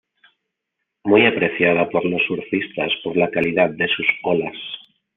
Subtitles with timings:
[1.03, 4.55] Muy apreciada por los surfistas por la calidad de sus olas.